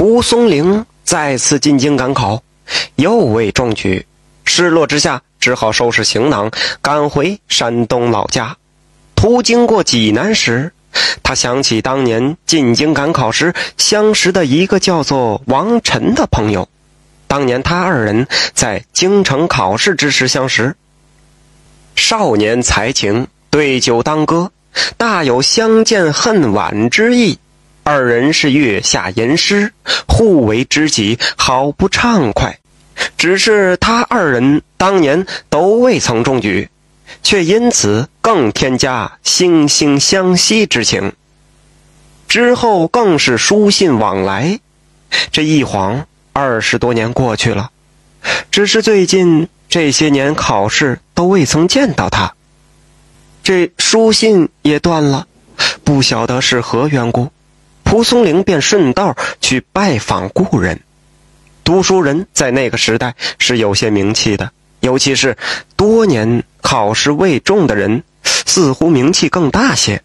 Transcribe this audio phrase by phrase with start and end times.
[0.00, 2.42] 蒲松龄再次进京赶考，
[2.94, 4.06] 又未中举，
[4.46, 8.56] 失落之下，只好收拾行囊，赶回山东老家。
[9.14, 10.72] 途经过济南时，
[11.22, 16.66] 他想起当年进京赶考时相识的一个叫做王晨的朋友。
[17.26, 20.76] 当年他二人在京城考试之时相识，
[21.94, 24.50] 少年才情，对酒当歌，
[24.96, 27.38] 大有相见恨晚之意。
[27.92, 29.72] 二人是月下吟诗，
[30.06, 32.56] 互为知己，好不畅快。
[33.18, 36.68] 只是他二人当年都未曾中举，
[37.24, 41.14] 却因此更添加惺惺相惜之情。
[42.28, 44.60] 之后更是书信往来，
[45.32, 47.72] 这一晃二十多年过去了。
[48.52, 52.32] 只是最近这些年考试都未曾见到他，
[53.42, 55.26] 这书信也断了，
[55.82, 57.32] 不晓得是何缘故。
[57.90, 60.78] 蒲松龄便顺道去拜访故人。
[61.64, 65.36] 读书人在那个时代是有些名气的，尤其是
[65.74, 70.04] 多年考试未中的人，似乎名气更大些。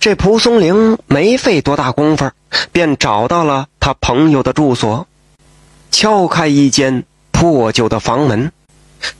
[0.00, 2.30] 这蒲松龄没费多大功夫，
[2.72, 5.06] 便找到了他朋友的住所，
[5.90, 8.52] 敲开一间破旧的房门。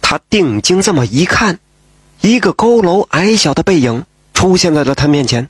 [0.03, 1.59] 他定睛这么一看，
[2.21, 4.05] 一个佝偻矮小的背影
[4.35, 5.49] 出现在了他面前，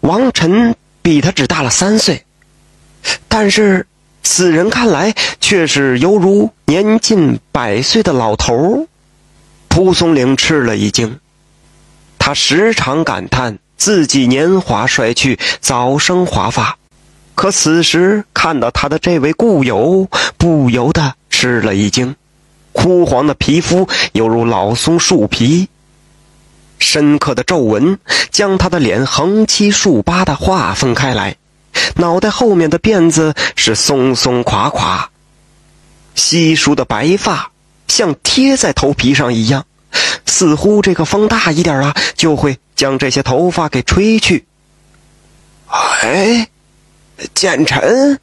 [0.00, 0.74] 王晨。
[1.06, 2.24] 比他只大了三岁，
[3.28, 3.86] 但是
[4.24, 8.88] 此人看来却是犹如年近百岁的老头
[9.68, 11.20] 蒲松龄吃了一惊，
[12.18, 16.76] 他时常感叹自己年华衰去，早生华发，
[17.36, 22.16] 可此时看到他的这位故友，不由得吃了一惊，
[22.72, 25.68] 枯黄的皮肤犹如老松树皮。
[26.78, 27.98] 深刻的皱纹
[28.30, 31.36] 将他的脸横七竖八的划分开来，
[31.96, 35.10] 脑袋后面的辫子是松松垮垮，
[36.14, 37.50] 稀疏的白发
[37.88, 39.64] 像贴在头皮上一样，
[40.26, 44.46] 似乎这个风大一点啊，就会将这些头发给吹去。
[45.68, 46.48] 哎，
[47.34, 48.18] 建成，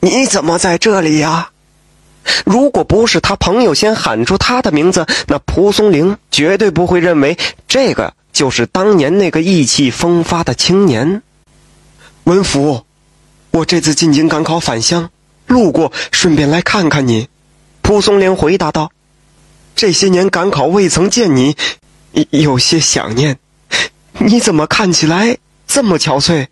[0.00, 1.50] 你怎么在这里呀？
[2.44, 7.36] 如果不是他朋友先喊出他的名字，那蒲松龄绝对不会认为
[7.68, 11.22] 这个就是当年那个意气风发的青年。
[12.24, 12.84] 文福，
[13.50, 15.10] 我这次进京赶考返乡，
[15.46, 17.28] 路过顺便来看看你。
[17.82, 18.90] 蒲松龄回答道
[19.76, 21.54] ：“这些年赶考未曾见你，
[22.30, 23.38] 有些想念。
[24.18, 25.36] 你怎么看起来
[25.66, 26.46] 这么憔悴？”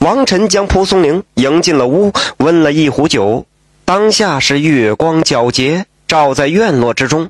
[0.00, 3.46] 王晨将蒲松龄迎进了屋，温了一壶酒。
[3.94, 7.28] 当下是月光皎洁，照在院落之中。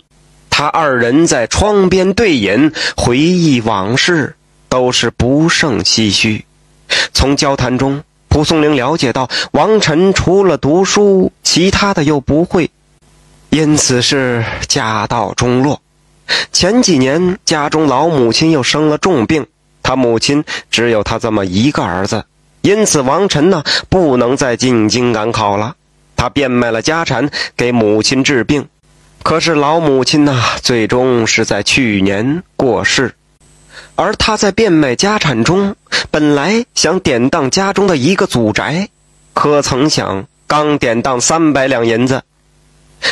[0.49, 4.37] 他二人在窗边对饮，回忆往事，
[4.69, 6.45] 都是不胜唏嘘。
[7.13, 12.71] 从交谈中，蒲松龄了解到王晨除了读书，其他的又不会，
[13.51, 15.83] 因此是家道中落。
[16.53, 19.45] 前几年家中老母亲又生了重病，
[19.83, 22.25] 他母亲只有他这么一个儿子，
[22.61, 25.75] 因此王晨呢不能再进京赶考了。
[26.23, 28.69] 他变卖了家产给母亲治病，
[29.25, 33.13] 可是老母亲呐，最终是在去年过世。
[33.97, 35.75] 而他在变卖家产中，
[36.13, 38.89] 本来想典当家中的一个祖宅，
[39.35, 42.23] 可曾想刚典当三百两银子，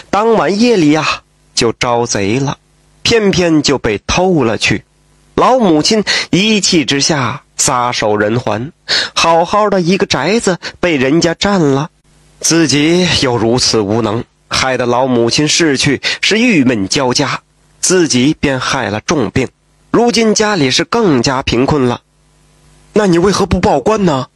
[0.08, 1.04] 当晚夜里呀
[1.52, 2.58] 就招贼了，
[3.02, 4.84] 偏偏就被偷了去。
[5.34, 8.70] 老母亲一气之下撒手人寰，
[9.14, 11.90] 好好的一个宅子被人家占了。
[12.40, 17.40] 自己又如此无能，害得老母亲逝去，是郁闷交加，
[17.80, 19.46] 自己便害了重病，
[19.90, 22.00] 如今家里是更加贫困了。
[22.94, 24.26] 那你为何不报官呢？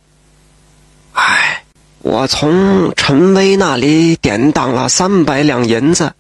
[1.14, 1.64] 唉，
[2.02, 6.12] 我从陈威那里典当了三百两银子，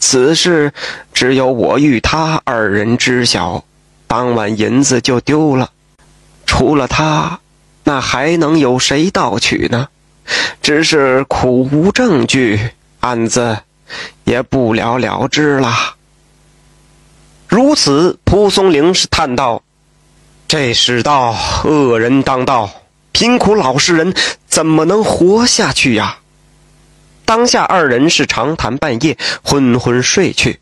[0.00, 0.72] 此事
[1.12, 3.62] 只有我与他二人知晓，
[4.06, 5.70] 当晚银子就丢了，
[6.46, 7.38] 除了他，
[7.84, 9.88] 那还能有谁盗取呢？
[10.62, 13.58] 只是苦无证据，案子
[14.24, 15.94] 也不了了之了。
[17.48, 19.62] 如此，蒲松龄是叹道
[20.48, 22.70] ：“这世道恶人当道，
[23.12, 24.14] 贫苦老实人
[24.48, 26.18] 怎么能活下去呀？”
[27.24, 30.60] 当下二人是长谈半夜，昏昏睡去。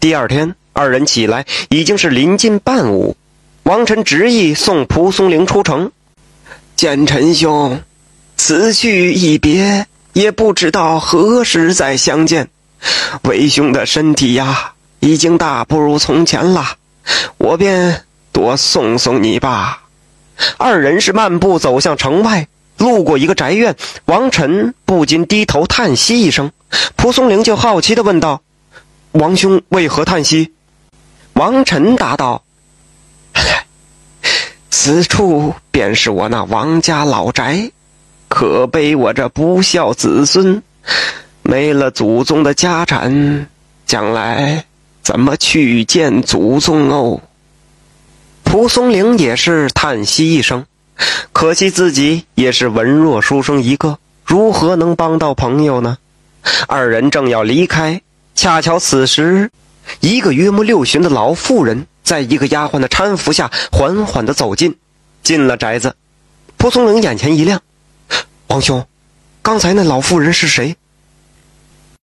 [0.00, 3.16] 第二天，二人起来已经是临近半午。
[3.62, 5.90] 王晨执意送蒲松龄出城，
[6.76, 7.82] 见陈兄。
[8.48, 12.48] 此去一别，也不知道何时再相见。
[13.22, 16.76] 为兄的身体呀，已经大不如从前了，
[17.38, 19.82] 我便多送送你吧。
[20.58, 22.46] 二人是漫步走向城外，
[22.78, 26.52] 路过一个宅院，王晨不禁低头叹息一声。
[26.94, 28.42] 蒲松龄就好奇地问道
[29.10, 30.52] ：“王兄为何叹息？”
[31.34, 32.44] 王晨答道
[34.70, 37.72] ：“此处便是我那王家老宅，
[38.36, 40.62] 可悲我这不孝子孙，
[41.40, 43.48] 没了祖宗的家产，
[43.86, 44.66] 将来
[45.02, 47.22] 怎么去见祖宗哦？”
[48.44, 50.66] 蒲松龄也是叹息一声。
[51.32, 55.96] 可惜自己也是文弱书生一个，如何能帮到朋友呢？
[56.68, 58.02] 二人正要离开，
[58.34, 59.50] 恰巧此时，
[60.00, 64.76] 一个约莫六旬的老妇人，在一个丫鬟的搀扶下，缓缓地走近，
[65.22, 65.96] 进了宅子。
[66.58, 67.62] 蒲松龄眼前一亮
[68.48, 68.86] ：“王兄，
[69.42, 70.76] 刚才那老妇人是谁？”